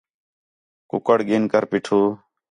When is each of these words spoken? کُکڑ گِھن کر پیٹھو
کُکڑ 0.89 1.17
گِھن 1.29 1.43
کر 1.51 1.63
پیٹھو 1.71 1.99